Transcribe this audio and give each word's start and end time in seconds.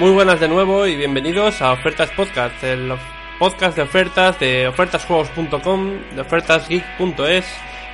Muy 0.00 0.12
buenas 0.12 0.40
de 0.40 0.48
nuevo 0.48 0.86
y 0.86 0.96
bienvenidos 0.96 1.60
a 1.60 1.72
Ofertas 1.72 2.10
Podcast, 2.12 2.64
el 2.64 2.90
podcast 3.38 3.76
de 3.76 3.82
ofertas 3.82 4.40
de 4.40 4.66
ofertasjuegos.com, 4.66 5.90
de 6.14 6.20
ofertasgeek.es 6.22 7.44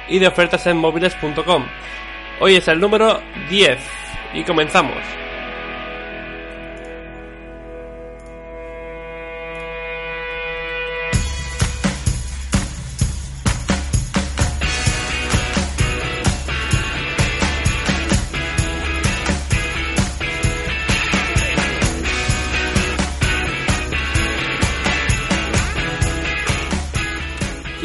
y 0.09 0.21
de 0.21 0.29
ofertasenmóviles.com. 0.29 1.67
Hoy 2.39 2.55
es 2.55 2.69
el 2.69 2.79
número 2.79 3.21
10 3.51 3.79
y 4.35 4.45
comenzamos. 4.45 5.26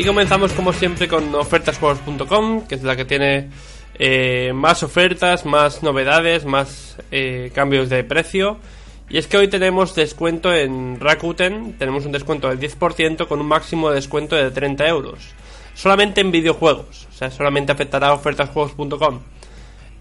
Y 0.02 0.04
comenzamos 0.04 0.52
como 0.54 0.74
siempre 0.74 1.08
con 1.08 1.36
ofertasjuegos.com, 1.36 2.66
que 2.66 2.74
es 2.74 2.82
la 2.82 2.96
que 2.96 3.06
tiene 3.06 3.50
eh, 4.00 4.52
más 4.52 4.82
ofertas, 4.82 5.46
más 5.46 5.84
novedades, 5.84 6.44
más 6.44 6.98
eh, 7.12 7.52
cambios 7.54 7.88
de 7.88 8.04
precio. 8.04 8.58
Y 9.12 9.20
es 9.20 9.28
que 9.28 9.38
hoy 9.38 9.48
tenemos 9.48 9.94
descuento 9.94 10.52
en 10.56 11.00
Rakuten, 11.00 11.78
tenemos 11.78 12.08
un 12.08 12.14
descuento 12.14 12.50
del 12.50 12.60
10% 12.60 13.28
con 13.28 13.42
un 13.42 13.46
máximo 13.46 13.90
de 13.90 13.98
descuento 13.98 14.36
de 14.36 14.50
30 14.50 14.88
euros. 14.88 15.20
Solamente 15.76 16.22
en 16.22 16.32
videojuegos, 16.32 17.08
o 17.08 17.14
sea, 17.16 17.30
solamente 17.30 17.72
afectará 17.72 18.08
a 18.08 18.14
ofertasjuegos.com. 18.14 19.20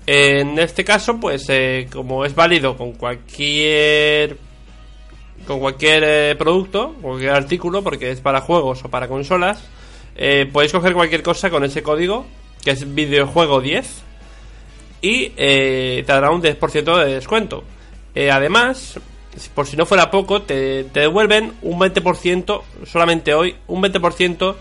En 0.07 0.59
este 0.59 0.83
caso, 0.83 1.21
pues 1.21 1.45
eh, 1.51 1.89
como 1.93 2.25
es 2.25 2.35
válido 2.35 2.75
con 2.79 2.93
cualquier 2.93 4.39
con 5.47 5.61
cualquier 5.61 6.39
producto, 6.39 6.95
cualquier 7.03 7.33
artículo, 7.33 7.83
porque 7.83 8.11
es 8.11 8.23
para 8.23 8.41
juegos 8.41 8.83
o 8.83 8.89
para 8.89 9.07
consolas, 9.07 9.69
eh, 10.16 10.48
podéis 10.53 10.72
coger 10.72 10.94
cualquier 10.94 11.22
cosa 11.22 11.50
con 11.50 11.64
ese 11.64 11.83
código, 11.83 12.27
que 12.62 12.72
es 12.72 12.94
videojuego 12.94 13.61
10, 13.61 14.03
y 15.02 15.33
eh, 15.36 16.02
te 16.06 16.12
dará 16.12 16.30
un 16.30 16.42
10% 16.42 17.05
de 17.05 17.14
descuento. 17.14 17.64
Eh, 18.14 18.30
además, 18.30 18.98
por 19.55 19.67
si 19.67 19.77
no 19.77 19.86
fuera 19.86 20.11
poco, 20.11 20.42
te, 20.42 20.84
devuelven 20.84 21.55
un 21.62 21.78
20%, 21.78 22.62
solamente 22.84 23.34
hoy, 23.34 23.56
un 23.67 23.83
20% 23.83 24.55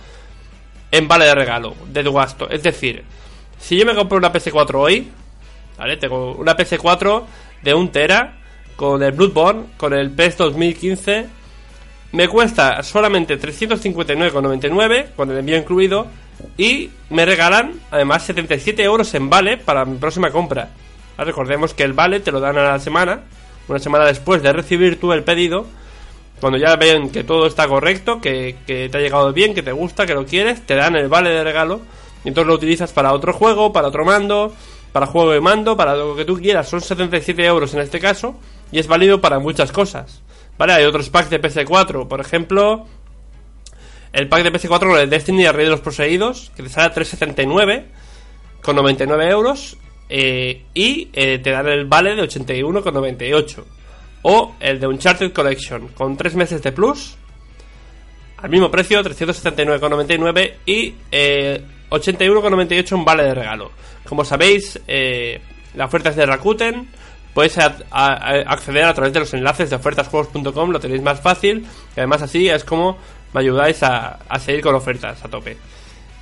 en 0.91 1.07
vale 1.07 1.25
de 1.25 1.35
regalo 1.35 1.75
de 1.87 2.03
tu 2.03 2.13
gasto. 2.13 2.49
Es 2.49 2.63
decir, 2.63 3.03
si 3.59 3.77
yo 3.77 3.85
me 3.85 3.95
compro 3.95 4.17
una 4.17 4.31
PS4 4.31 4.75
hoy, 4.75 5.09
¿vale? 5.77 5.97
Tengo 5.97 6.33
una 6.33 6.55
PS4 6.55 7.23
de 7.63 7.73
1 7.73 7.89
tera 7.91 8.37
con 8.75 9.03
el 9.03 9.11
Bloodborne, 9.11 9.65
con 9.77 9.93
el 9.93 10.09
PES 10.11 10.37
2015 10.37 11.38
me 12.11 12.27
cuesta 12.27 12.81
solamente 12.83 13.39
359,99 13.39 15.13
con 15.15 15.29
el 15.31 15.37
envío 15.37 15.57
incluido 15.57 16.07
y 16.57 16.89
me 17.09 17.25
regalan 17.25 17.73
además 17.91 18.23
77 18.23 18.83
euros 18.83 19.13
en 19.13 19.29
vale 19.29 19.57
para 19.57 19.85
mi 19.85 19.97
próxima 19.97 20.31
compra. 20.31 20.69
Recordemos 21.17 21.73
que 21.73 21.83
el 21.83 21.93
vale 21.93 22.21
te 22.21 22.31
lo 22.31 22.39
dan 22.39 22.57
a 22.57 22.63
la 22.63 22.79
semana, 22.79 23.21
una 23.67 23.79
semana 23.79 24.05
después 24.05 24.41
de 24.41 24.53
recibir 24.53 24.99
tú 24.99 25.11
el 25.11 25.23
pedido. 25.23 25.65
Cuando 26.39 26.57
ya 26.57 26.77
ven 26.77 27.09
que 27.09 27.25
todo 27.25 27.45
está 27.45 27.67
correcto, 27.67 28.21
que, 28.21 28.55
te 28.65 28.89
ha 28.97 29.01
llegado 29.01 29.33
bien, 29.33 29.53
que 29.53 29.61
te 29.61 29.73
gusta, 29.73 30.05
que 30.05 30.13
lo 30.13 30.25
quieres, 30.25 30.65
te 30.65 30.75
dan 30.75 30.95
el 30.95 31.09
vale 31.09 31.29
de 31.31 31.43
regalo. 31.43 31.81
Y 32.23 32.29
entonces 32.29 32.47
lo 32.47 32.53
utilizas 32.53 32.93
para 32.93 33.11
otro 33.11 33.33
juego, 33.33 33.73
para 33.73 33.89
otro 33.89 34.05
mando, 34.05 34.53
para 34.93 35.05
juego 35.05 35.31
de 35.31 35.41
mando, 35.41 35.75
para 35.75 35.95
lo 35.95 36.15
que 36.15 36.23
tú 36.23 36.39
quieras. 36.39 36.69
Son 36.69 36.79
77 36.79 37.45
euros 37.45 37.73
en 37.73 37.81
este 37.81 37.99
caso 37.99 38.35
y 38.71 38.79
es 38.79 38.87
válido 38.87 39.19
para 39.19 39.39
muchas 39.39 39.73
cosas. 39.73 40.21
¿Vale? 40.59 40.73
Hay 40.73 40.83
otros 40.83 41.09
packs 41.09 41.29
de 41.29 41.41
PC4, 41.41 42.09
por 42.09 42.19
ejemplo, 42.19 42.85
el 44.11 44.27
pack 44.27 44.43
de 44.43 44.51
PC4 44.51 44.79
con 44.79 44.99
el 44.99 45.09
Destiny 45.09 45.43
y 45.43 45.45
el 45.45 45.53
Rey 45.53 45.63
de 45.63 45.71
los 45.71 45.79
Poseídos, 45.79 46.51
que 46.53 46.63
te 46.63 46.67
sale 46.67 46.87
a 46.87 46.93
3,79 46.93 47.85
con 48.61 48.75
99 48.75 49.29
euros 49.29 49.77
eh, 50.09 50.65
y 50.73 51.07
eh, 51.13 51.39
te 51.39 51.51
dan 51.51 51.65
el 51.69 51.85
vale 51.85 52.13
de 52.13 52.23
81,98. 52.23 53.63
O 54.23 54.55
el 54.59 54.81
de 54.81 54.87
Uncharted 54.87 55.31
Collection 55.31 55.87
con 55.89 56.17
3 56.17 56.35
meses 56.35 56.61
de 56.61 56.73
plus, 56.73 57.15
al 58.35 58.49
mismo 58.49 58.69
precio, 58.69 59.01
379,99 59.01 60.55
y 60.65 60.93
eh, 61.09 61.63
81,98 61.89 62.97
en 62.97 63.05
vale 63.05 63.23
de 63.23 63.33
regalo. 63.33 63.71
Como 64.05 64.25
sabéis, 64.25 64.77
eh, 64.89 65.39
la 65.75 65.85
oferta 65.85 66.09
es 66.09 66.17
de 66.17 66.25
Rakuten 66.25 66.89
podéis 67.33 67.57
acceder 67.57 68.85
a 68.85 68.93
través 68.93 69.13
de 69.13 69.19
los 69.19 69.33
enlaces 69.33 69.69
de 69.69 69.75
ofertasjuegos.com, 69.75 70.71
lo 70.71 70.79
tenéis 70.79 71.01
más 71.01 71.21
fácil 71.21 71.65
y 71.95 71.99
además 71.99 72.21
así 72.21 72.49
es 72.49 72.63
como 72.63 72.97
me 73.33 73.41
ayudáis 73.41 73.81
a, 73.83 74.19
seguir 74.39 74.61
con 74.61 74.75
ofertas 74.75 75.23
a 75.23 75.27
tope. 75.27 75.57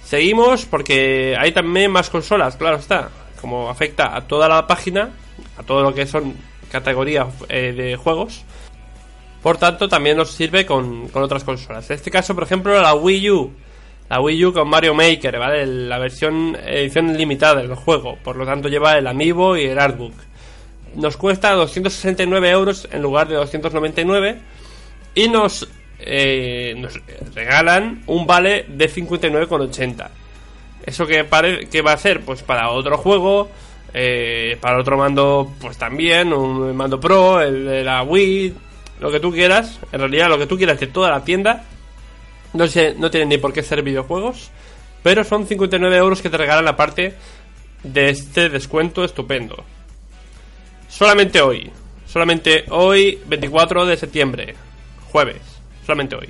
Seguimos 0.04 0.66
porque 0.66 1.36
hay 1.38 1.52
también 1.52 1.92
más 1.92 2.10
consolas, 2.10 2.56
claro 2.56 2.78
está, 2.78 3.10
como 3.42 3.70
afecta 3.70 4.16
a 4.16 4.22
toda 4.28 4.48
la 4.48 4.68
página, 4.68 5.10
a 5.58 5.64
todo 5.64 5.84
lo 5.84 5.94
que 5.94 6.06
son 6.06 6.36
categorías 6.72 7.28
eh, 7.50 7.74
de 7.74 7.96
juegos. 7.96 8.44
Por 9.42 9.58
tanto, 9.58 9.88
también 9.88 10.18
nos 10.18 10.32
sirve 10.32 10.66
con, 10.66 11.08
con, 11.10 11.24
otras 11.24 11.44
consolas. 11.44 11.90
En 11.90 11.96
este 11.96 12.12
caso, 12.12 12.34
por 12.34 12.44
ejemplo, 12.44 12.82
la 12.82 12.94
Wii 12.96 13.32
U. 13.32 13.54
La 14.10 14.20
Wii 14.20 14.46
U 14.46 14.54
con 14.54 14.68
Mario 14.68 14.94
Maker, 14.94 15.38
¿vale? 15.38 15.66
La 15.66 16.00
versión 16.00 16.58
edición 16.66 17.16
limitada 17.16 17.62
del 17.62 17.76
juego. 17.76 18.18
Por 18.24 18.36
lo 18.36 18.46
tanto, 18.46 18.68
lleva 18.68 18.98
el 18.98 19.08
amiibo 19.08 19.56
y 19.56 19.66
el 19.66 19.80
artbook 19.80 20.14
nos 20.98 21.16
cuesta 21.16 21.54
269 21.54 22.50
euros 22.50 22.88
en 22.92 23.02
lugar 23.04 23.28
de 23.28 23.36
299 23.36 24.38
y 25.14 25.30
nos, 25.30 25.68
eh, 26.00 26.74
nos 26.76 27.00
regalan 27.36 28.02
un 28.08 28.26
vale 28.26 28.66
de 28.68 28.90
59,80. 28.90 30.10
¿Eso 30.84 31.06
que, 31.06 31.26
que 31.70 31.82
va 31.82 31.94
a 31.94 31.98
ser? 31.98 32.22
Pues 32.22 32.42
para 32.42 32.72
otro 32.72 32.98
juego, 32.98 33.50
eh, 33.94 34.58
para 34.60 34.80
otro 34.80 34.98
mando, 34.98 35.54
pues 35.62 35.78
también, 35.78 36.34
un 36.34 36.76
mando 36.76 37.00
pro, 37.00 37.42
el 37.42 37.66
de 37.66 37.84
la 37.84 38.02
Wii, 38.02 38.54
lo 39.00 39.12
que 39.12 39.20
tú 39.20 39.32
quieras. 39.32 39.80
En 39.92 40.00
realidad, 40.00 40.30
lo 40.30 40.40
que 40.40 40.48
tú 40.48 40.58
quieras 40.58 40.80
de 40.80 40.88
toda 40.88 41.12
la 41.12 41.24
tienda. 41.24 41.64
No, 42.54 42.68
sé, 42.68 42.96
no 42.98 43.12
tienen 43.12 43.30
ni 43.30 43.38
por 43.38 43.54
qué 43.54 43.62
ser 43.62 43.84
videojuegos, 43.84 44.50
pero 45.04 45.24
son 45.24 45.46
59 45.46 45.96
euros 45.96 46.22
que 46.24 46.30
te 46.30 46.38
regalan 46.38 46.68
aparte 46.68 47.14
de 47.84 48.10
este 48.10 48.50
descuento 48.50 49.04
estupendo. 49.04 49.64
Solamente 50.88 51.42
hoy. 51.42 51.72
Solamente 52.06 52.66
hoy, 52.70 53.20
24 53.28 53.86
de 53.86 53.98
septiembre. 53.98 54.56
Jueves. 55.12 55.42
Solamente 55.86 56.16
hoy. 56.16 56.30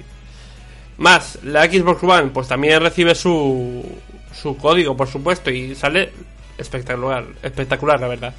Más, 0.97 1.39
la 1.43 1.65
Xbox 1.65 2.03
One, 2.03 2.31
pues 2.33 2.47
también 2.47 2.81
recibe 2.81 3.13
su, 3.13 3.85
su 4.33 4.57
código, 4.57 4.97
por 4.97 5.07
supuesto, 5.07 5.51
y 5.51 5.75
sale 5.75 6.11
espectacular, 6.57 7.25
espectacular, 7.43 7.99
la 7.99 8.07
verdad. 8.07 8.33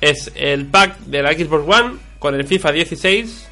Es 0.00 0.30
el 0.34 0.66
pack 0.66 0.98
de 1.00 1.22
la 1.22 1.32
Xbox 1.32 1.64
One 1.66 1.96
con 2.18 2.34
el 2.34 2.46
FIFA 2.46 2.72
16 2.72 3.48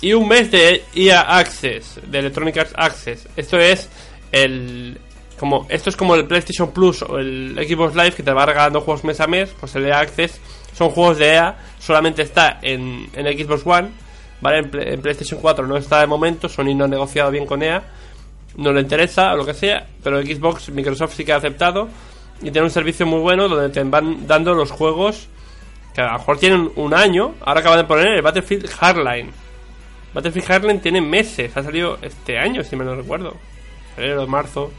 y 0.00 0.12
un 0.12 0.28
mes 0.28 0.50
de 0.50 0.84
EA 0.94 1.38
Access, 1.38 2.00
de 2.06 2.18
Electronic 2.18 2.58
Arts 2.58 2.72
Access. 2.76 3.28
Esto 3.36 3.58
es 3.58 3.88
el, 4.32 4.98
como 5.38 5.66
esto 5.68 5.90
es 5.90 5.96
como 5.96 6.14
el 6.14 6.26
PlayStation 6.26 6.72
Plus 6.72 7.02
o 7.02 7.18
el 7.18 7.54
Xbox 7.68 7.94
Live 7.94 8.12
que 8.12 8.22
te 8.22 8.32
va 8.32 8.46
regalando 8.46 8.80
juegos 8.80 9.04
mes 9.04 9.20
a 9.20 9.26
mes, 9.26 9.54
pues 9.58 9.74
el 9.76 9.86
EA 9.86 10.00
Access 10.00 10.40
son 10.72 10.90
juegos 10.90 11.18
de 11.18 11.34
EA, 11.34 11.56
solamente 11.78 12.22
está 12.22 12.58
en, 12.62 13.08
en 13.14 13.38
Xbox 13.38 13.66
One, 13.66 13.90
¿vale? 14.40 14.58
En, 14.58 15.00
PlayStation 15.00 15.40
4 15.40 15.66
no 15.66 15.76
está 15.76 16.00
de 16.00 16.06
momento, 16.06 16.48
Sony 16.48 16.74
no 16.74 16.84
ha 16.84 16.88
negociado 16.88 17.30
bien 17.30 17.46
con 17.46 17.62
EA, 17.62 17.82
no 18.56 18.72
le 18.72 18.80
interesa 18.80 19.32
o 19.32 19.36
lo 19.36 19.44
que 19.44 19.54
sea, 19.54 19.86
pero 20.02 20.20
Xbox, 20.22 20.70
Microsoft 20.70 21.14
sí 21.14 21.24
que 21.24 21.32
ha 21.32 21.36
aceptado 21.36 21.88
y 22.40 22.50
tiene 22.50 22.62
un 22.62 22.70
servicio 22.70 23.06
muy 23.06 23.20
bueno 23.20 23.48
donde 23.48 23.70
te 23.70 23.82
van 23.84 24.26
dando 24.26 24.54
los 24.54 24.70
juegos 24.70 25.28
que 25.94 26.02
a 26.02 26.12
lo 26.12 26.18
mejor 26.18 26.38
tienen 26.38 26.70
un 26.76 26.92
año, 26.92 27.34
ahora 27.40 27.60
acaban 27.60 27.78
de 27.78 27.84
poner 27.84 28.08
el 28.08 28.22
Battlefield 28.22 28.68
Hardline. 28.68 29.30
Battlefield 30.12 30.46
Hardline 30.46 30.80
tiene 30.80 31.00
meses, 31.00 31.56
ha 31.56 31.62
salido 31.62 31.98
este 32.02 32.38
año, 32.38 32.62
si 32.62 32.76
me 32.76 32.84
lo 32.84 32.94
recuerdo. 32.94 33.34
Febrero, 33.94 34.26
marzo 34.26 34.70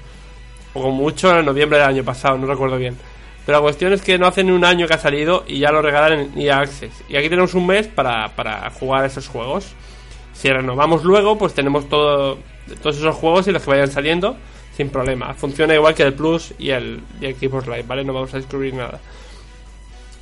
o 0.83 0.91
mucho 0.91 1.38
en 1.38 1.45
noviembre 1.45 1.79
del 1.79 1.88
año 1.88 2.03
pasado, 2.03 2.38
no 2.38 2.47
recuerdo 2.47 2.77
bien. 2.77 2.97
Pero 3.45 3.59
la 3.59 3.62
cuestión 3.62 3.94
es 3.94 4.01
que 4.01 4.18
no 4.18 4.27
hace 4.27 4.44
ni 4.44 4.51
un 4.51 4.65
año 4.65 4.88
que 4.88 4.94
ha 4.94 5.00
salido 5.00 5.45
y 5.47 5.59
ya 5.59 5.71
lo 5.71 5.81
regalan 5.81 6.19
en 6.19 6.41
EA 6.41 6.59
Access. 6.59 6.91
Y 7.07 7.15
aquí 7.15 7.29
tenemos 7.29 7.53
un 7.53 7.65
mes 7.65 7.88
para, 7.88 8.35
para 8.35 8.69
jugar 8.71 9.06
esos 9.06 9.27
juegos. 9.27 9.74
Si 10.33 10.50
renovamos 10.50 11.03
luego, 11.03 11.38
pues 11.38 11.53
tenemos 11.53 11.88
todo, 11.88 12.39
todos 12.81 12.97
esos 12.97 13.15
juegos 13.15 13.47
y 13.47 13.51
los 13.51 13.63
que 13.63 13.69
vayan 13.69 13.89
saliendo 13.89 14.35
sin 14.75 14.89
problema. 14.89 15.33
Funciona 15.33 15.74
igual 15.74 15.95
que 15.95 16.03
el 16.03 16.13
Plus 16.13 16.53
y 16.59 16.69
el, 16.69 17.01
y 17.19 17.33
Xbox 17.33 17.65
Live, 17.68 17.85
¿vale? 17.88 18.03
No 18.03 18.13
vamos 18.13 18.33
a 18.33 18.38
descubrir 18.38 18.73
nada. 18.75 19.00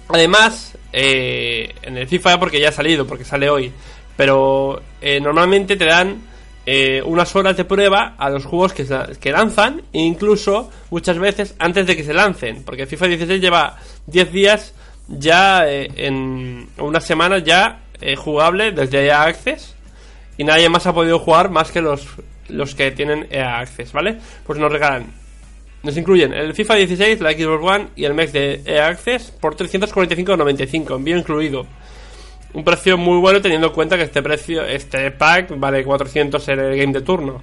Además, 0.08 0.78
eh, 0.94 1.74
en 1.82 1.98
el 1.98 2.08
FIFA, 2.08 2.40
porque 2.40 2.60
ya 2.60 2.70
ha 2.70 2.72
salido, 2.72 3.06
porque 3.06 3.26
sale 3.26 3.50
hoy, 3.50 3.72
pero 4.16 4.82
eh, 5.02 5.20
normalmente 5.20 5.76
te 5.76 5.86
dan 5.86 6.22
eh, 6.66 7.02
unas 7.06 7.36
horas 7.36 7.56
de 7.58 7.66
prueba 7.66 8.16
a 8.18 8.30
los 8.30 8.46
juegos 8.46 8.74
que, 8.74 8.86
que 9.20 9.32
lanzan, 9.32 9.84
e 9.94 10.00
incluso 10.00 10.72
muchas 10.90 11.20
veces 11.20 11.56
antes 11.60 11.86
de 11.86 11.96
que 11.96 12.04
se 12.04 12.14
lancen, 12.14 12.64
porque 12.64 12.88
FIFA 12.88 13.08
16 13.08 13.42
lleva 13.42 13.78
10 14.08 14.32
días 14.32 14.74
ya 15.08 15.70
eh, 15.70 15.90
en 15.96 16.68
unas 16.78 17.06
semanas 17.06 17.44
ya 17.44 17.82
eh, 18.02 18.16
jugable 18.16 18.72
desde 18.72 19.06
EA 19.06 19.24
Access 19.24 19.76
y 20.38 20.44
nadie 20.44 20.70
más 20.70 20.86
ha 20.88 20.94
podido 20.94 21.20
jugar 21.20 21.50
más 21.50 21.72
que 21.72 21.82
los, 21.82 22.08
los 22.50 22.76
que 22.76 22.92
tienen 22.92 23.28
EA 23.30 23.60
Access, 23.60 23.92
¿vale? 23.94 24.18
Pues 24.46 24.60
nos 24.60 24.72
regalan, 24.72 25.14
nos 25.84 25.96
incluyen 25.96 26.34
el 26.34 26.54
FIFA 26.54 26.76
16, 26.76 27.22
la 27.22 27.32
Xbox 27.32 27.64
One 27.64 27.88
y 27.96 28.06
el 28.06 28.14
mes 28.14 28.34
de 28.34 28.62
EA 28.66 28.88
Access 28.88 29.32
por 29.32 29.56
345,95, 29.56 30.96
envío 30.96 31.18
incluido. 31.18 31.66
Un 32.56 32.64
precio 32.64 32.98
muy 32.98 33.20
bueno 33.20 33.42
teniendo 33.42 33.68
en 33.68 33.74
cuenta 33.74 33.98
que 33.98 34.04
este 34.04 34.24
precio, 34.24 34.64
este 34.64 35.12
pack 35.12 35.60
vale 35.60 35.84
400 35.84 36.48
en 36.48 36.60
el 36.60 36.78
game 36.78 36.94
de 36.94 37.02
turno. 37.02 37.42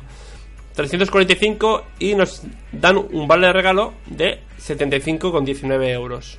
345 0.74 1.84
y 1.98 2.14
nos 2.14 2.42
dan 2.72 2.96
un 2.96 3.28
vale 3.28 3.48
de 3.48 3.52
regalo 3.52 3.92
de 4.06 4.40
75,19 4.58 5.88
euros. 5.90 6.38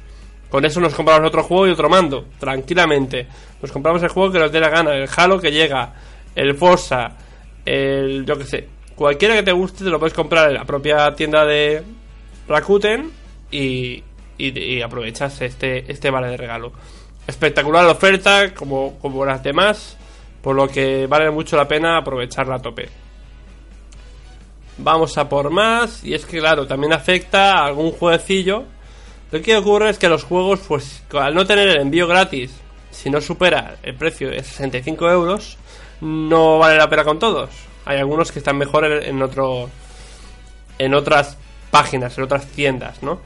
Con 0.49 0.65
eso 0.65 0.79
nos 0.79 0.95
compramos 0.95 1.27
otro 1.27 1.43
juego 1.43 1.67
y 1.67 1.69
otro 1.69 1.87
mando, 1.87 2.25
tranquilamente. 2.39 3.27
Nos 3.61 3.71
compramos 3.71 4.01
el 4.01 4.09
juego 4.09 4.31
que 4.31 4.39
nos 4.39 4.51
dé 4.51 4.59
la 4.59 4.69
gana, 4.69 4.95
el 4.95 5.07
Halo 5.15 5.39
que 5.39 5.51
llega, 5.51 5.93
el 6.35 6.55
Forza, 6.55 7.11
el 7.63 8.25
yo 8.25 8.35
que 8.39 8.45
sé, 8.45 8.67
cualquiera 8.95 9.35
que 9.35 9.43
te 9.43 9.51
guste 9.51 9.83
te 9.83 9.91
lo 9.91 9.99
puedes 9.99 10.15
comprar 10.15 10.49
en 10.49 10.55
la 10.55 10.65
propia 10.65 11.13
tienda 11.13 11.45
de 11.45 11.83
Rakuten 12.47 13.11
y, 13.51 14.03
y, 14.35 14.81
aprovechas 14.81 15.41
este, 15.41 15.91
este 15.91 16.09
vale 16.09 16.29
de 16.29 16.37
regalo. 16.37 16.73
Espectacular 17.27 17.85
la 17.85 17.91
oferta, 17.91 18.53
como, 18.53 18.97
como 18.99 19.25
las 19.25 19.41
demás, 19.43 19.97
por 20.41 20.55
lo 20.55 20.67
que 20.67 21.07
vale 21.07 21.31
mucho 21.31 21.55
la 21.55 21.67
pena 21.67 21.97
aprovecharla 21.97 22.55
a 22.55 22.61
tope. 22.61 22.89
Vamos 24.77 25.17
a 25.17 25.29
por 25.29 25.49
más, 25.49 26.03
y 26.03 26.13
es 26.13 26.25
que 26.25 26.39
claro, 26.39 26.67
también 26.67 26.93
afecta 26.93 27.53
a 27.53 27.65
algún 27.65 27.91
jueguecillo. 27.91 28.65
Lo 29.31 29.41
que 29.41 29.55
ocurre 29.55 29.89
es 29.89 29.97
que 29.97 30.09
los 30.09 30.23
juegos, 30.23 30.61
pues 30.67 31.03
al 31.13 31.33
no 31.33 31.45
tener 31.45 31.69
el 31.69 31.81
envío 31.81 32.07
gratis, 32.07 32.51
si 32.91 33.09
no 33.09 33.21
supera 33.21 33.77
el 33.83 33.95
precio 33.95 34.29
de 34.29 34.43
65 34.43 35.09
euros, 35.09 35.57
no 36.01 36.59
vale 36.59 36.77
la 36.77 36.89
pena 36.89 37.03
con 37.03 37.19
todos. 37.19 37.49
Hay 37.85 37.97
algunos 37.97 38.31
que 38.31 38.39
están 38.39 38.57
mejor 38.57 38.85
en, 38.85 39.21
otro 39.21 39.69
en 40.77 40.93
otras 40.93 41.37
páginas, 41.71 42.17
en 42.17 42.23
otras 42.23 42.47
tiendas, 42.47 43.01
¿no? 43.01 43.21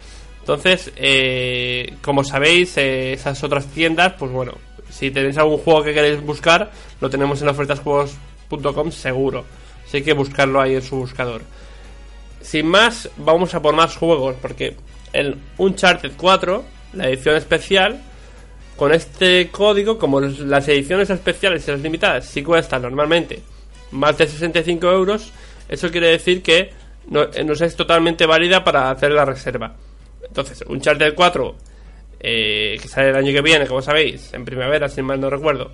Entonces, 0.47 0.93
eh, 0.95 1.95
como 2.01 2.23
sabéis, 2.23 2.77
eh, 2.77 3.11
esas 3.11 3.43
otras 3.43 3.65
tiendas, 3.65 4.13
pues 4.13 4.31
bueno, 4.31 4.53
si 4.89 5.11
tenéis 5.11 5.37
algún 5.37 5.57
juego 5.57 5.83
que 5.83 5.93
queréis 5.93 6.21
buscar, 6.21 6.71
lo 7.01 7.09
tenemos 7.09 7.41
en 7.41 7.49
ofertasjuegos.com 7.49 8.91
seguro. 8.91 9.43
Así 9.85 10.01
que 10.01 10.13
buscarlo 10.13 10.61
ahí 10.61 10.75
en 10.75 10.81
su 10.81 10.95
buscador. 10.95 11.41
Sin 12.39 12.65
más, 12.65 13.09
vamos 13.17 13.53
a 13.55 13.61
por 13.61 13.75
más 13.75 13.97
juegos, 13.97 14.37
porque 14.41 14.77
el 15.11 15.35
Uncharted 15.57 16.13
4, 16.15 16.63
la 16.93 17.09
edición 17.09 17.35
especial, 17.35 18.01
con 18.77 18.93
este 18.93 19.49
código, 19.49 19.97
como 19.99 20.21
las 20.21 20.65
ediciones 20.69 21.09
especiales 21.09 21.67
y 21.67 21.71
las 21.71 21.81
limitadas 21.81 22.25
sí 22.25 22.41
cuestan 22.41 22.83
normalmente 22.83 23.41
más 23.91 24.17
de 24.17 24.27
65 24.27 24.89
euros, 24.93 25.33
eso 25.67 25.91
quiere 25.91 26.07
decir 26.07 26.41
que 26.41 26.71
no, 27.09 27.25
nos 27.43 27.59
es 27.59 27.75
totalmente 27.75 28.25
válida 28.25 28.63
para 28.63 28.89
hacer 28.89 29.11
la 29.11 29.25
reserva. 29.25 29.75
Entonces, 30.27 30.63
un 30.67 30.81
Charter 30.81 31.13
4, 31.15 31.55
eh, 32.19 32.77
que 32.81 32.87
sale 32.87 33.09
el 33.09 33.15
año 33.15 33.31
que 33.31 33.41
viene, 33.41 33.67
como 33.67 33.81
sabéis, 33.81 34.33
en 34.33 34.45
primavera, 34.45 34.89
si 34.89 35.01
mal 35.01 35.19
no 35.19 35.29
recuerdo, 35.29 35.71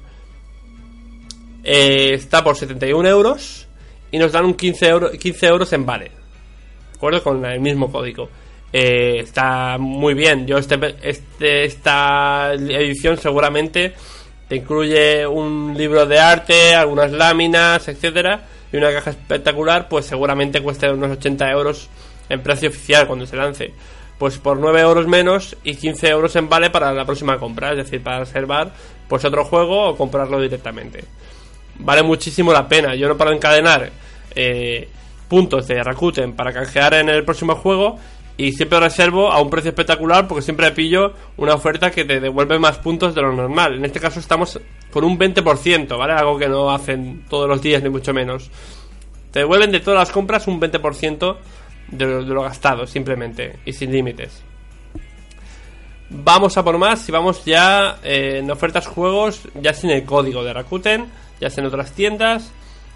eh, 1.63 2.11
está 2.13 2.43
por 2.43 2.57
71 2.57 3.07
euros 3.07 3.67
y 4.11 4.17
nos 4.17 4.31
dan 4.31 4.45
un 4.45 4.53
15, 4.53 4.87
euro, 4.87 5.11
15 5.11 5.47
euros 5.47 5.73
en 5.73 5.85
vale. 5.85 6.05
¿De 6.05 6.97
acuerdo? 6.97 7.23
Con 7.23 7.45
el 7.45 7.59
mismo 7.59 7.91
código. 7.91 8.29
Eh, 8.71 9.19
está 9.19 9.77
muy 9.77 10.13
bien. 10.13 10.45
Yo 10.47 10.57
este, 10.57 10.95
este, 11.01 11.65
esta 11.65 12.53
edición 12.53 13.17
seguramente 13.17 13.93
te 14.47 14.57
incluye 14.57 15.25
un 15.25 15.73
libro 15.77 16.05
de 16.05 16.19
arte, 16.19 16.75
algunas 16.75 17.11
láminas, 17.11 17.87
etcétera, 17.87 18.41
y 18.71 18.77
una 18.77 18.91
caja 18.91 19.11
espectacular, 19.11 19.87
pues 19.87 20.05
seguramente 20.05 20.61
cueste 20.61 20.91
unos 20.91 21.11
80 21.11 21.49
euros 21.51 21.89
en 22.29 22.41
precio 22.41 22.69
oficial 22.69 23.07
cuando 23.07 23.25
se 23.25 23.35
lance. 23.35 23.73
Pues 24.23 24.37
por 24.37 24.57
9 24.57 24.79
euros 24.79 25.05
menos 25.05 25.57
y 25.65 25.75
15 25.75 26.07
euros 26.07 26.33
en 26.37 26.47
vale 26.47 26.69
para 26.69 26.93
la 26.93 27.03
próxima 27.03 27.37
compra, 27.37 27.71
es 27.71 27.75
decir, 27.75 28.01
para 28.01 28.19
reservar 28.19 28.71
pues 29.09 29.25
otro 29.25 29.43
juego 29.43 29.89
o 29.89 29.97
comprarlo 29.97 30.39
directamente. 30.39 31.03
Vale 31.79 32.03
muchísimo 32.03 32.53
la 32.53 32.65
pena. 32.65 32.95
Yo 32.95 33.09
no 33.09 33.17
paro 33.17 33.33
encadenar 33.33 33.91
eh, 34.33 34.87
puntos 35.27 35.67
de 35.67 35.83
Rakuten 35.83 36.37
para 36.37 36.53
canjear 36.53 36.93
en 36.93 37.09
el 37.09 37.25
próximo 37.25 37.55
juego 37.55 37.99
y 38.37 38.53
siempre 38.53 38.79
reservo 38.79 39.29
a 39.29 39.41
un 39.41 39.49
precio 39.49 39.71
espectacular 39.71 40.25
porque 40.25 40.41
siempre 40.41 40.71
pillo 40.71 41.11
una 41.35 41.55
oferta 41.55 41.91
que 41.91 42.05
te 42.05 42.21
devuelve 42.21 42.57
más 42.59 42.77
puntos 42.77 43.13
de 43.13 43.21
lo 43.21 43.33
normal. 43.33 43.73
En 43.73 43.83
este 43.83 43.99
caso 43.99 44.21
estamos 44.21 44.57
con 44.89 45.03
un 45.03 45.19
20%, 45.19 45.97
¿vale? 45.97 46.13
Algo 46.13 46.39
que 46.39 46.47
no 46.47 46.71
hacen 46.71 47.25
todos 47.29 47.49
los 47.49 47.61
días 47.61 47.83
ni 47.83 47.89
mucho 47.89 48.13
menos. 48.13 48.49
Te 49.31 49.39
devuelven 49.39 49.73
de 49.73 49.81
todas 49.81 49.99
las 49.99 50.11
compras 50.11 50.47
un 50.47 50.61
20% 50.61 51.35
de 51.89 52.05
lo, 52.05 52.23
de 52.23 52.33
lo 52.33 52.41
gastado, 52.41 52.87
simplemente, 52.87 53.59
y 53.65 53.73
sin 53.73 53.91
límites. 53.91 54.43
Vamos 56.15 56.57
a 56.57 56.63
por 56.63 56.77
más, 56.77 56.99
si 56.99 57.11
vamos 57.11 57.43
ya 57.43 57.97
eh, 58.03 58.37
en 58.39 58.51
ofertas 58.51 58.85
juegos, 58.85 59.47
ya 59.59 59.73
sin 59.73 59.89
el 59.89 60.05
código 60.05 60.43
de 60.43 60.53
Rakuten, 60.53 61.07
ya 61.41 61.49
en 61.55 61.65
otras 61.65 61.91
tiendas. 61.93 62.51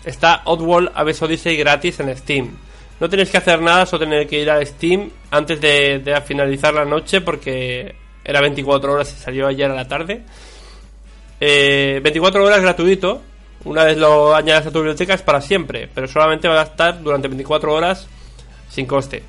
Está 0.06 0.44
Oddworld 0.46 0.92
Abyss 0.94 1.24
Odyssey 1.24 1.58
gratis 1.58 2.00
en 2.00 2.16
Steam. 2.16 2.58
No 3.00 3.10
tenéis 3.10 3.32
que 3.32 3.38
hacer 3.38 3.60
nada, 3.60 3.88
solo 3.88 4.06
tenéis 4.06 4.28
que 4.28 4.40
ir 4.40 4.52
a 4.52 4.64
Steam 4.64 5.10
antes 5.32 5.60
de, 5.60 6.22
finalizar 6.26 6.76
la 6.76 6.86
noche 6.86 7.22
porque 7.22 7.96
era 8.24 8.40
24 8.40 8.94
horas 8.94 9.12
y 9.12 9.20
salió 9.20 9.48
ayer 9.48 9.72
a 9.72 9.76
la 9.76 9.88
tarde. 9.88 10.22
24 11.40 12.40
eh, 12.40 12.46
horas 12.46 12.62
gratuito. 12.62 13.24
Una 13.66 13.84
vez 13.84 13.98
lo 13.98 14.36
añades 14.36 14.68
a 14.68 14.72
tu 14.72 14.78
biblioteca 14.78 15.16
es 15.16 15.24
para 15.24 15.42
siempre, 15.42 15.90
pero 15.94 16.08
solamente 16.08 16.48
va 16.48 16.62
a 16.62 16.66
estar 16.66 17.02
durante 17.02 17.28
24 17.28 17.74
horas 17.74 18.08
sin 18.70 18.86
coste. 18.86 19.24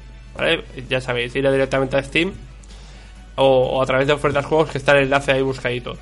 Ya 0.88 1.00
sabéis, 1.00 1.34
ir 1.34 1.50
directamente 1.50 1.96
a 1.96 2.02
Steam 2.02 2.32
o, 3.36 3.82
a 3.82 3.86
través 3.86 4.06
de 4.06 4.12
ofertas 4.12 4.46
juegos 4.46 4.70
que 4.70 4.78
está 4.78 4.92
el 4.92 5.04
enlace 5.04 5.32
ahí 5.32 5.42
buscadito. 5.42 5.96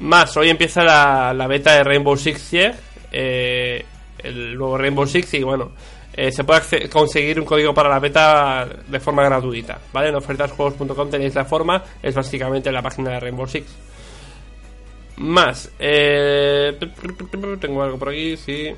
Más, 0.00 0.36
hoy 0.36 0.48
empieza 0.50 0.82
la, 0.82 1.46
beta 1.48 1.74
de 1.74 1.82
Rainbow 1.82 2.16
Six 2.16 2.40
Siege, 2.40 2.74
eh, 3.10 3.84
el 4.18 4.56
nuevo 4.56 4.78
Rainbow 4.78 5.06
Six 5.06 5.34
y 5.34 5.42
bueno, 5.42 5.72
eh, 6.12 6.30
se 6.30 6.44
puede 6.44 6.88
conseguir 6.88 7.40
un 7.40 7.46
código 7.46 7.74
para 7.74 7.88
la 7.88 7.98
beta 7.98 8.68
de 8.86 9.00
forma 9.00 9.24
gratuita, 9.24 9.78
¿vale? 9.92 10.08
En 10.08 10.14
ofertasjuegos.com 10.14 11.10
tenéis 11.10 11.34
la 11.34 11.44
forma, 11.44 11.82
es 12.02 12.14
básicamente 12.14 12.70
la 12.70 12.82
página 12.82 13.10
de 13.10 13.20
Rainbow 13.20 13.46
Six. 13.46 13.66
Más, 15.16 15.72
eh, 15.80 16.78
tengo 17.60 17.82
algo 17.82 17.98
por 17.98 18.10
aquí, 18.10 18.36
sí. 18.36 18.72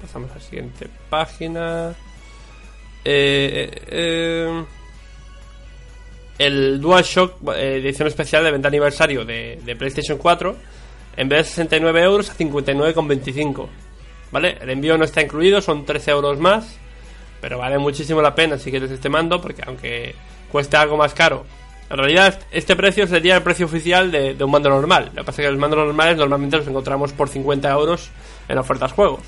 Pasamos 0.00 0.30
a 0.30 0.34
la 0.34 0.40
siguiente 0.40 0.88
página. 1.08 1.94
Eh, 3.04 4.64
el 6.38 6.80
DualShock 6.80 7.48
edición 7.56 8.08
especial 8.08 8.44
de 8.44 8.50
venta 8.50 8.68
aniversario 8.68 9.24
de, 9.24 9.60
de 9.64 9.76
PlayStation 9.76 10.18
4, 10.18 10.56
en 11.16 11.28
vez 11.28 11.38
de 11.38 11.44
69 11.44 12.02
euros 12.02 12.30
a 12.30 12.36
59,25. 12.36 13.68
¿vale? 14.30 14.56
El 14.60 14.70
envío 14.70 14.96
no 14.96 15.04
está 15.04 15.22
incluido, 15.22 15.60
son 15.60 15.84
13 15.84 16.10
euros 16.10 16.38
más, 16.38 16.76
pero 17.40 17.58
vale 17.58 17.78
muchísimo 17.78 18.22
la 18.22 18.34
pena 18.34 18.58
si 18.58 18.70
quieres 18.70 18.90
este 18.90 19.08
mando, 19.08 19.40
porque 19.40 19.62
aunque 19.66 20.14
cueste 20.50 20.76
algo 20.76 20.96
más 20.96 21.14
caro, 21.14 21.44
en 21.88 21.96
realidad 21.96 22.38
este 22.50 22.76
precio 22.76 23.06
sería 23.06 23.36
el 23.36 23.42
precio 23.42 23.66
oficial 23.66 24.10
de, 24.10 24.36
un 24.42 24.50
mando 24.50 24.70
normal. 24.70 25.10
Lo 25.14 25.22
que 25.22 25.26
pasa 25.26 25.42
es 25.42 25.46
que 25.46 25.50
los 25.50 25.60
mandos 25.60 25.78
normales 25.80 26.16
normalmente 26.16 26.56
los 26.56 26.66
encontramos 26.66 27.12
por 27.12 27.28
50 27.28 27.68
euros 27.70 28.10
en 28.48 28.58
ofertas 28.58 28.92
juegos. 28.92 29.22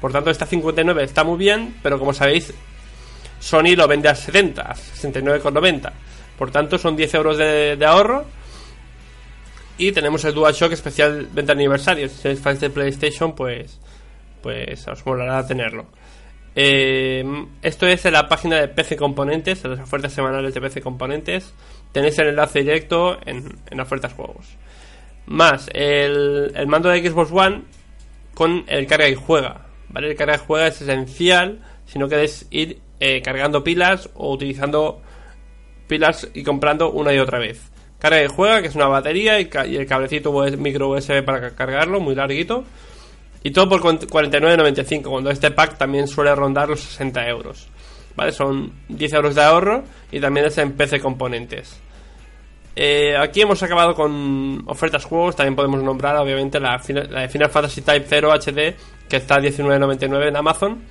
Por 0.00 0.12
tanto, 0.12 0.30
esta 0.30 0.46
59 0.46 1.04
está 1.04 1.24
muy 1.24 1.38
bien, 1.38 1.76
pero 1.82 1.98
como 1.98 2.12
sabéis, 2.12 2.54
Sony 3.38 3.76
lo 3.76 3.86
vende 3.86 4.08
a 4.08 4.14
70, 4.14 4.62
a 4.62 4.74
69,90. 4.74 5.92
Por 6.38 6.50
tanto, 6.50 6.78
son 6.78 6.96
10 6.96 7.14
euros 7.14 7.36
de, 7.36 7.84
ahorro. 7.86 8.24
Y 9.76 9.92
tenemos 9.92 10.24
el 10.24 10.34
DualShock 10.34 10.72
especial 10.72 11.28
venta 11.32 11.52
aniversario. 11.52 12.08
Si 12.08 12.16
sois 12.16 12.40
fans 12.40 12.60
de 12.60 12.70
PlayStation, 12.70 13.34
pues 13.34 13.78
pues 14.42 14.86
os 14.88 15.04
molará 15.06 15.46
tenerlo. 15.46 15.86
Eh, 16.56 17.24
esto 17.62 17.86
es 17.86 18.04
en 18.04 18.12
la 18.12 18.28
página 18.28 18.56
de 18.56 18.68
PC 18.68 18.96
Componentes, 18.96 19.64
en 19.64 19.72
las 19.72 19.80
ofertas 19.80 20.12
semanales 20.12 20.54
de 20.54 20.60
PC 20.60 20.80
Componentes. 20.80 21.54
Tenéis 21.92 22.18
el 22.18 22.28
enlace 22.28 22.60
directo 22.60 23.18
en, 23.24 23.80
ofertas 23.80 24.12
juegos. 24.12 24.46
Más 25.26 25.68
el, 25.72 26.52
mando 26.66 26.88
de 26.88 27.08
Xbox 27.08 27.30
One 27.32 27.62
con 28.34 28.64
el 28.68 28.86
carga 28.86 29.08
y 29.08 29.14
juega. 29.14 29.66
¿Vale? 29.90 30.10
El 30.10 30.16
carga 30.16 30.38
juega 30.38 30.68
es 30.68 30.80
esencial 30.80 31.60
si 31.86 31.98
no 31.98 32.08
queréis 32.08 32.46
ir 32.50 32.80
eh, 33.00 33.20
cargando 33.22 33.64
pilas 33.64 34.10
o 34.14 34.32
utilizando 34.32 35.02
pilas 35.86 36.28
y 36.34 36.42
comprando 36.42 36.90
una 36.92 37.12
y 37.12 37.18
otra 37.18 37.38
vez. 37.38 37.70
Carga 37.98 38.22
y 38.22 38.28
juega, 38.28 38.62
que 38.62 38.68
es 38.68 38.74
una 38.74 38.86
batería 38.86 39.40
y, 39.40 39.50
y 39.68 39.76
el 39.76 39.86
cablecito 39.86 40.32
micro 40.58 40.88
USB 40.90 41.24
para 41.24 41.50
cargarlo, 41.50 42.00
muy 42.00 42.14
larguito 42.14 42.64
y 43.42 43.50
todo 43.52 43.68
por 43.68 43.80
49,95, 43.80 45.02
cuando 45.04 45.30
este 45.30 45.50
pack 45.50 45.78
también 45.78 46.06
suele 46.06 46.34
rondar 46.34 46.68
los 46.68 46.80
60 46.80 47.26
euros. 47.28 47.68
¿Vale? 48.16 48.32
Son 48.32 48.72
10 48.88 49.12
euros 49.14 49.34
de 49.34 49.42
ahorro 49.42 49.84
y 50.12 50.20
también 50.20 50.46
es 50.46 50.58
en 50.58 50.72
PC 50.72 51.00
Componentes. 51.00 51.80
Eh, 52.76 53.16
aquí 53.16 53.40
hemos 53.40 53.62
acabado 53.62 53.94
con 53.94 54.62
ofertas 54.66 55.04
juegos. 55.04 55.36
También 55.36 55.56
podemos 55.56 55.82
nombrar, 55.82 56.16
obviamente, 56.16 56.60
la, 56.60 56.80
la 57.10 57.22
de 57.22 57.28
Final 57.28 57.50
Fantasy 57.50 57.82
Type 57.82 58.06
0 58.08 58.32
HD, 58.32 58.76
que 59.08 59.16
está 59.16 59.36
a 59.36 59.40
19.99 59.40 60.28
en 60.28 60.36
Amazon. 60.36 60.82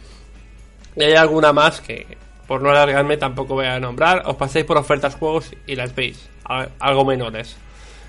Y 0.96 1.04
hay 1.04 1.14
alguna 1.14 1.54
más 1.54 1.82
que, 1.82 2.06
por 2.48 2.62
no 2.62 2.70
alargarme, 2.70 3.18
tampoco 3.18 3.56
voy 3.56 3.66
a 3.66 3.80
nombrar. 3.80 4.24
Os 4.26 4.36
paséis 4.36 4.66
por 4.66 4.78
ofertas 4.78 5.16
juegos 5.16 5.52
y 5.66 5.76
las 5.76 5.96
veis, 5.96 6.30
algo 6.80 7.06
menores 7.06 7.58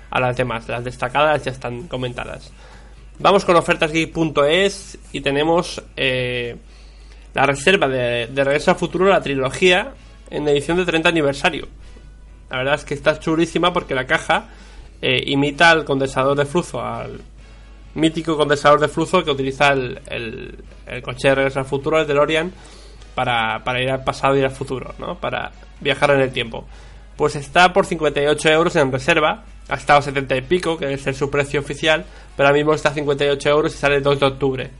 a 0.09 0.19
las 0.19 0.35
demás. 0.35 0.67
Las 0.67 0.83
destacadas 0.83 1.43
ya 1.43 1.51
están 1.51 1.87
comentadas. 1.87 2.51
Vamos 3.19 3.45
con 3.45 3.55
ofertasgeek.es 3.55 4.97
y 5.13 5.21
tenemos 5.21 5.81
eh, 5.95 6.57
la 7.33 7.45
reserva 7.45 7.87
de, 7.87 8.27
de 8.27 8.43
Regreso 8.43 8.71
al 8.71 8.77
Futuro, 8.77 9.05
la 9.05 9.21
trilogía, 9.21 9.93
en 10.29 10.47
edición 10.47 10.77
de 10.77 10.85
30 10.85 11.09
aniversario. 11.09 11.67
La 12.51 12.57
verdad 12.57 12.75
es 12.75 12.83
que 12.85 12.93
está 12.93 13.17
chulísima 13.17 13.71
porque 13.71 13.95
la 13.95 14.05
caja 14.05 14.49
eh, 15.01 15.23
imita 15.25 15.71
al 15.71 15.85
condensador 15.85 16.37
de 16.37 16.45
flujo, 16.45 16.81
al 16.81 17.21
mítico 17.95 18.35
condensador 18.35 18.81
de 18.81 18.89
flujo 18.89 19.23
que 19.23 19.31
utiliza 19.31 19.69
el, 19.69 20.57
coche 21.01 21.29
de 21.29 21.35
Regreso 21.35 21.59
al 21.59 21.65
Futuro, 21.65 21.99
el 21.99 22.05
DeLorean, 22.05 22.51
para, 23.15 23.63
para 23.63 23.81
ir 23.81 23.89
al 23.89 24.03
pasado 24.03 24.37
y 24.37 24.43
al 24.43 24.51
futuro, 24.51 24.93
¿no? 24.99 25.17
Para 25.17 25.51
viajar 25.79 26.11
en 26.11 26.21
el 26.21 26.31
tiempo. 26.31 26.65
Pues 27.15 27.37
está 27.37 27.71
por 27.71 27.85
58 27.85 28.49
euros 28.49 28.75
en 28.75 28.91
reserva, 28.91 29.45
ha 29.69 29.75
estado 29.75 30.01
70 30.01 30.35
y 30.35 30.41
pico, 30.41 30.77
que 30.77 30.93
es 30.93 31.17
su 31.17 31.29
precio 31.29 31.61
oficial, 31.61 32.05
pero 32.35 32.47
ahora 32.47 32.57
mismo 32.57 32.73
está 32.73 32.89
a 32.89 32.93
58 32.93 33.49
euros 33.49 33.73
y 33.73 33.77
sale 33.77 33.95
el 33.95 34.03
2 34.03 34.19
de 34.19 34.25
octubre. 34.25 34.71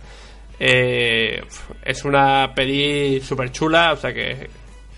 Eh, 0.59 1.41
es 1.83 2.03
una 2.03 2.53
peli 2.53 3.21
súper 3.21 3.51
chula, 3.51 3.93
o 3.93 3.95
sea 3.95 4.13
que, 4.13 4.49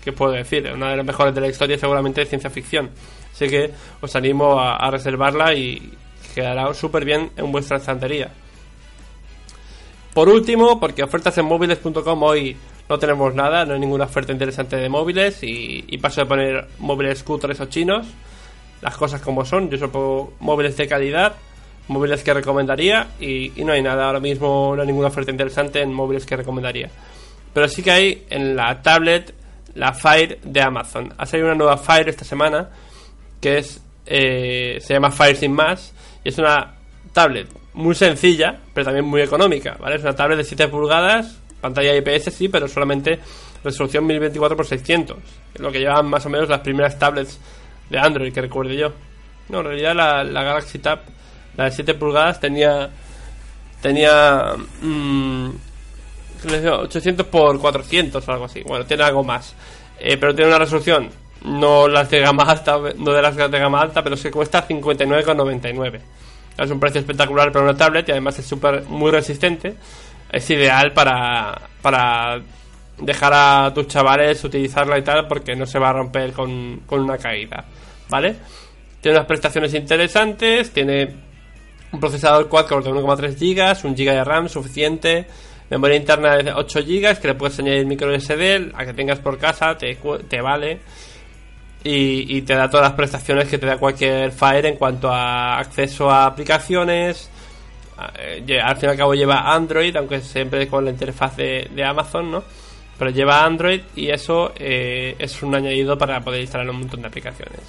¿qué 0.04 0.12
puedo 0.12 0.32
decir? 0.32 0.70
Una 0.72 0.90
de 0.90 0.96
las 0.96 1.06
mejores 1.06 1.34
de 1.34 1.40
la 1.40 1.48
historia 1.48 1.78
seguramente 1.78 2.20
de 2.20 2.26
ciencia 2.26 2.50
ficción. 2.50 2.90
Así 3.32 3.48
que 3.48 3.70
os 4.00 4.14
animo 4.14 4.60
a, 4.60 4.90
reservarla 4.90 5.54
y 5.54 5.92
quedará 6.34 6.72
súper 6.74 7.04
bien 7.04 7.30
en 7.36 7.50
vuestra 7.50 7.78
estantería. 7.78 8.30
Por 10.12 10.28
último, 10.28 10.78
porque 10.78 11.02
ofertas 11.02 11.36
en 11.38 11.46
móviles.com 11.46 12.22
hoy 12.22 12.56
no 12.88 12.98
tenemos 12.98 13.34
nada, 13.34 13.64
no 13.64 13.74
hay 13.74 13.80
ninguna 13.80 14.04
oferta 14.04 14.32
interesante 14.32 14.76
de 14.76 14.88
móviles 14.88 15.38
y, 15.42 15.98
paso 15.98 16.20
de 16.20 16.26
poner 16.26 16.68
móviles 16.78 17.24
cutres 17.24 17.58
o 17.60 17.66
chinos, 17.66 18.06
las 18.82 18.96
cosas 18.96 19.20
como 19.20 19.44
son, 19.44 19.70
yo 19.70 19.78
solo 19.78 19.92
pongo 19.92 20.32
móviles 20.40 20.76
de 20.76 20.86
calidad 20.86 21.34
móviles 21.88 22.22
que 22.22 22.32
recomendaría 22.32 23.08
y, 23.20 23.52
no 23.58 23.72
hay 23.72 23.82
nada 23.82 24.06
ahora 24.06 24.20
mismo, 24.20 24.72
no 24.74 24.82
hay 24.82 24.86
ninguna 24.86 25.08
oferta 25.08 25.30
interesante 25.30 25.80
en 25.80 25.92
móviles 25.92 26.26
que 26.26 26.36
recomendaría. 26.36 26.90
Pero 27.52 27.68
sí 27.68 27.82
que 27.82 27.90
hay 27.90 28.26
en 28.30 28.56
la 28.56 28.82
tablet 28.82 29.34
la 29.74 29.92
Fire 29.92 30.38
de 30.42 30.60
Amazon. 30.60 31.12
Ha 31.16 31.26
salido 31.26 31.48
una 31.48 31.56
nueva 31.56 31.76
Fire 31.76 32.08
esta 32.08 32.24
semana 32.24 32.70
que 33.40 33.58
es 33.58 33.82
eh, 34.06 34.78
se 34.80 34.94
llama 34.94 35.10
Fire 35.10 35.36
sin 35.36 35.52
más 35.52 35.94
y 36.22 36.28
es 36.28 36.38
una 36.38 36.74
tablet 37.12 37.48
muy 37.72 37.94
sencilla 37.94 38.58
pero 38.72 38.84
también 38.86 39.04
muy 39.04 39.22
económica, 39.22 39.76
¿vale? 39.78 39.96
Es 39.96 40.02
una 40.02 40.14
tablet 40.14 40.38
de 40.38 40.44
7 40.44 40.68
pulgadas, 40.68 41.40
pantalla 41.60 41.96
IPS 41.96 42.32
sí, 42.32 42.48
pero 42.48 42.68
solamente 42.68 43.18
resolución 43.62 44.06
1024x600, 44.08 45.16
lo 45.58 45.72
que 45.72 45.80
llevan 45.80 46.06
más 46.06 46.24
o 46.26 46.30
menos 46.30 46.48
las 46.48 46.60
primeras 46.60 46.98
tablets 46.98 47.40
de 47.90 47.98
Android 47.98 48.32
que 48.32 48.40
recuerde 48.40 48.76
yo. 48.76 48.92
No, 49.48 49.60
en 49.60 49.66
realidad 49.66 49.94
la, 49.94 50.24
la 50.24 50.42
Galaxy 50.42 50.78
Tab 50.78 51.00
la 51.56 51.64
de 51.64 51.70
7 51.70 51.94
pulgadas 51.94 52.40
tenía. 52.40 52.90
Tenía. 53.80 54.54
Mmm, 54.82 55.50
800 56.44 57.26
por 57.26 57.58
400 57.58 58.26
o 58.26 58.32
algo 58.32 58.44
así. 58.44 58.62
Bueno, 58.62 58.84
tiene 58.84 59.02
algo 59.02 59.22
más. 59.22 59.54
Eh, 59.98 60.16
pero 60.16 60.34
tiene 60.34 60.50
una 60.50 60.58
resolución. 60.58 61.10
No 61.44 61.88
las 61.88 62.10
de 62.10 62.20
gama 62.20 62.44
alta, 62.44 62.78
no 62.96 63.12
de 63.12 63.22
las 63.22 63.36
de 63.36 63.58
gama 63.58 63.80
alta, 63.80 64.02
pero 64.02 64.16
se 64.16 64.30
cuesta 64.30 64.66
59,99. 64.66 66.00
Es 66.56 66.70
un 66.70 66.80
precio 66.80 67.00
espectacular 67.00 67.52
para 67.52 67.64
una 67.64 67.76
tablet 67.76 68.08
y 68.08 68.12
además 68.12 68.38
es 68.38 68.46
super, 68.46 68.84
muy 68.84 69.10
resistente. 69.10 69.74
Es 70.30 70.48
ideal 70.50 70.92
para, 70.92 71.68
para 71.82 72.40
dejar 72.98 73.32
a 73.34 73.72
tus 73.74 73.88
chavales 73.88 74.42
utilizarla 74.44 74.98
y 74.98 75.02
tal 75.02 75.26
porque 75.26 75.54
no 75.54 75.66
se 75.66 75.78
va 75.78 75.90
a 75.90 75.92
romper 75.92 76.32
con, 76.32 76.82
con 76.86 77.00
una 77.00 77.18
caída. 77.18 77.64
¿Vale? 78.08 78.36
Tiene 79.00 79.18
unas 79.18 79.26
prestaciones 79.26 79.74
interesantes, 79.74 80.70
tiene 80.70 81.14
un 81.92 82.00
procesador 82.00 82.48
quad-core 82.48 82.84
de 82.84 82.90
1,3 82.90 83.38
GB, 83.38 83.84
1 83.84 83.94
GB 83.94 84.12
de 84.12 84.24
RAM 84.24 84.48
suficiente, 84.48 85.26
memoria 85.70 85.96
interna 85.96 86.36
de 86.36 86.52
8 86.52 86.80
GB 86.80 87.20
que 87.20 87.28
le 87.28 87.34
puedes 87.34 87.58
añadir 87.58 87.86
micro 87.86 88.14
SD, 88.18 88.72
a 88.74 88.84
que 88.84 88.92
tengas 88.92 89.18
por 89.18 89.38
casa 89.38 89.76
te, 89.76 89.98
te 90.28 90.40
vale 90.40 90.80
y, 91.84 92.42
te 92.42 92.54
da 92.54 92.70
todas 92.70 92.86
las 92.86 92.96
prestaciones 92.96 93.48
que 93.48 93.58
te 93.58 93.66
da 93.66 93.76
cualquier 93.76 94.32
Fire 94.32 94.64
en 94.66 94.76
cuanto 94.76 95.10
a 95.10 95.58
acceso 95.58 96.10
a 96.10 96.24
aplicaciones. 96.24 97.30
Eh, 98.18 98.58
al 98.60 98.76
fin 98.76 98.88
y 98.88 98.92
al 98.92 98.96
cabo 98.96 99.14
lleva 99.14 99.52
Android, 99.54 99.94
aunque 99.94 100.20
siempre 100.20 100.66
con 100.66 100.86
la 100.86 100.90
interfaz 100.90 101.36
de, 101.36 101.84
Amazon, 101.86 102.30
¿no? 102.30 102.42
Pero 102.98 103.10
lleva 103.10 103.44
Android 103.44 103.82
y 103.94 104.08
eso 104.08 104.52
eh, 104.56 105.14
es 105.18 105.42
un 105.42 105.54
añadido 105.54 105.98
para 105.98 106.20
poder 106.20 106.40
instalar 106.40 106.70
un 106.70 106.80
montón 106.80 107.02
de 107.02 107.08
aplicaciones. 107.08 107.60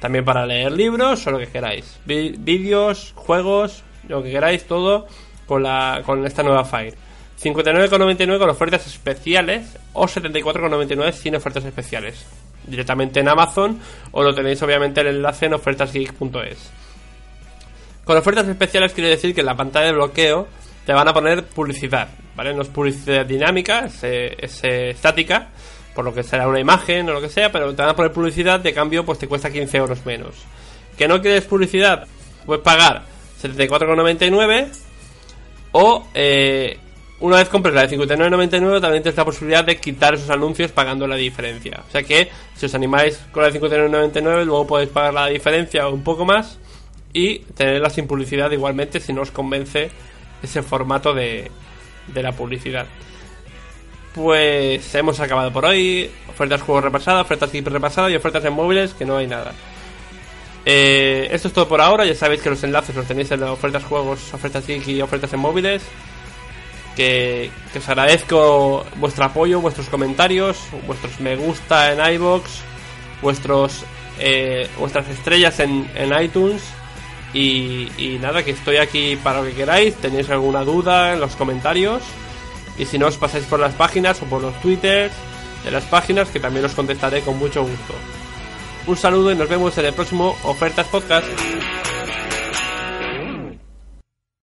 También 0.00 0.24
para 0.24 0.46
leer 0.46 0.72
libros 0.72 1.26
o 1.26 1.30
lo 1.30 1.38
que 1.38 1.48
queráis. 1.48 2.00
Vídeos, 2.06 3.12
juegos, 3.14 3.84
lo 4.08 4.22
que 4.22 4.30
queráis, 4.30 4.64
todo 4.64 5.06
con, 5.46 5.62
la, 5.62 6.02
con 6.06 6.24
esta 6.24 6.42
nueva 6.42 6.64
Fire. 6.64 6.94
59,99 7.42 8.38
con 8.38 8.50
ofertas 8.50 8.86
especiales 8.86 9.76
o 9.92 10.06
74,99 10.06 11.12
sin 11.12 11.34
ofertas 11.34 11.64
especiales. 11.64 12.24
Directamente 12.66 13.20
en 13.20 13.28
Amazon 13.28 13.80
o 14.12 14.22
lo 14.22 14.34
tenéis 14.34 14.62
obviamente 14.62 15.00
el 15.00 15.08
enlace 15.08 15.46
en 15.46 15.54
ofertasgeek.es. 15.54 16.70
Con 18.04 18.16
ofertas 18.16 18.46
especiales 18.46 18.92
quiere 18.92 19.10
decir 19.10 19.34
que 19.34 19.40
en 19.40 19.46
la 19.46 19.56
pantalla 19.56 19.86
de 19.86 19.92
bloqueo 19.92 20.48
te 20.86 20.92
van 20.92 21.08
a 21.08 21.14
poner 21.14 21.44
publicidad, 21.44 22.08
¿vale? 22.36 22.54
No 22.54 22.62
es 22.62 22.68
publicidad 22.68 23.24
dinámica, 23.26 23.86
es 23.86 24.64
estática, 24.64 25.48
por 25.94 26.04
lo 26.04 26.14
que 26.14 26.22
será 26.22 26.48
una 26.48 26.60
imagen 26.60 27.08
o 27.08 27.12
lo 27.12 27.20
que 27.20 27.28
sea, 27.28 27.50
pero 27.52 27.74
te 27.74 27.82
van 27.82 27.90
a 27.90 27.96
poner 27.96 28.12
publicidad, 28.12 28.60
de 28.60 28.72
cambio 28.72 29.04
pues 29.04 29.18
te 29.18 29.28
cuesta 29.28 29.50
15 29.50 29.76
euros 29.76 30.04
menos. 30.06 30.34
¿Que 30.96 31.08
no 31.08 31.20
quieres 31.20 31.44
publicidad? 31.44 32.06
Puedes 32.44 32.62
pagar 32.62 33.02
74,99 33.42 34.68
o 35.72 36.06
eh, 36.14 36.78
una 37.22 37.36
vez 37.36 37.48
compres 37.48 37.74
la 37.74 37.86
de 37.86 37.96
59,99 37.96 38.80
también 38.80 39.02
tienes 39.02 39.16
la 39.16 39.24
posibilidad 39.24 39.64
de 39.64 39.76
quitar 39.76 40.14
esos 40.14 40.30
anuncios 40.30 40.70
pagando 40.72 41.06
la 41.06 41.16
diferencia. 41.16 41.82
O 41.88 41.90
sea 41.90 42.02
que 42.02 42.28
si 42.54 42.66
os 42.66 42.74
animáis 42.74 43.18
con 43.32 43.42
la 43.42 43.50
de 43.50 43.60
59,99 43.60 44.44
luego 44.44 44.66
podéis 44.66 44.90
pagar 44.90 45.14
la 45.14 45.26
diferencia 45.28 45.88
o 45.88 45.94
un 45.94 46.04
poco 46.04 46.24
más 46.24 46.58
y 47.12 47.40
tenerla 47.40 47.90
sin 47.90 48.06
publicidad 48.06 48.50
igualmente 48.50 49.00
si 49.00 49.12
no 49.12 49.22
os 49.22 49.30
convence 49.30 49.90
ese 50.42 50.62
formato 50.62 51.14
de, 51.14 51.50
de 52.08 52.22
la 52.22 52.32
publicidad 52.32 52.86
pues 54.14 54.94
hemos 54.94 55.20
acabado 55.20 55.52
por 55.52 55.64
hoy. 55.64 56.10
Ofertas 56.28 56.62
juegos 56.62 56.84
repasadas, 56.84 57.22
ofertas 57.22 57.50
tip 57.50 57.66
repasadas 57.68 58.10
y 58.12 58.16
ofertas 58.16 58.44
en 58.44 58.52
móviles 58.52 58.94
que 58.94 59.04
no 59.04 59.16
hay 59.16 59.26
nada. 59.26 59.52
Eh, 60.64 61.28
esto 61.32 61.48
es 61.48 61.54
todo 61.54 61.68
por 61.68 61.80
ahora. 61.80 62.04
Ya 62.04 62.14
sabéis 62.14 62.42
que 62.42 62.50
los 62.50 62.62
enlaces 62.64 62.94
los 62.94 63.06
tenéis 63.06 63.30
en 63.30 63.40
las 63.40 63.50
ofertas 63.50 63.84
juegos, 63.84 64.32
ofertas 64.34 64.66
geek 64.66 64.86
y 64.88 65.02
ofertas 65.02 65.32
en 65.32 65.40
móviles. 65.40 65.82
Que, 66.96 67.50
os 67.76 67.88
agradezco 67.88 68.84
vuestro 68.96 69.24
apoyo, 69.24 69.60
vuestros 69.60 69.88
comentarios, 69.88 70.58
vuestros 70.86 71.20
me 71.20 71.36
gusta 71.36 71.92
en 71.92 72.14
iBox, 72.14 72.60
vuestros 73.22 73.84
eh, 74.18 74.68
vuestras 74.78 75.08
estrellas 75.08 75.58
en, 75.60 75.90
en 75.94 76.22
iTunes. 76.22 76.62
Y, 77.34 77.90
y 77.96 78.18
nada, 78.20 78.42
que 78.42 78.50
estoy 78.50 78.76
aquí 78.76 79.16
para 79.16 79.40
lo 79.40 79.46
que 79.46 79.54
queráis. 79.54 79.94
Tenéis 79.96 80.28
alguna 80.28 80.64
duda 80.64 81.14
en 81.14 81.20
los 81.20 81.34
comentarios. 81.34 82.02
Y 82.78 82.84
si 82.84 82.98
no, 82.98 83.06
os 83.06 83.16
pasáis 83.16 83.44
por 83.44 83.60
las 83.60 83.74
páginas 83.74 84.20
o 84.22 84.26
por 84.26 84.42
los 84.42 84.58
twitters 84.60 85.12
de 85.64 85.70
las 85.70 85.84
páginas 85.84 86.28
que 86.28 86.40
también 86.40 86.64
os 86.64 86.74
contestaré 86.74 87.20
con 87.22 87.38
mucho 87.38 87.62
gusto. 87.62 87.94
Un 88.86 88.96
saludo 88.96 89.30
y 89.30 89.36
nos 89.36 89.48
vemos 89.48 89.76
en 89.78 89.86
el 89.86 89.92
próximo 89.92 90.36
Ofertas 90.42 90.86
Podcast. 90.88 91.26